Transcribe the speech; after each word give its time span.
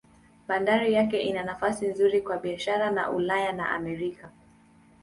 Bandari 0.47 0.93
yake 0.93 1.21
ina 1.21 1.43
nafasi 1.43 1.87
nzuri 1.87 2.21
kwa 2.21 2.37
biashara 2.37 2.91
na 2.91 3.09
Ulaya 3.11 3.53
na 3.53 3.69
Amerika. 3.71 4.29